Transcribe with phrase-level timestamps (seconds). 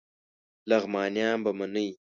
[0.69, 1.87] لغمانیان به منی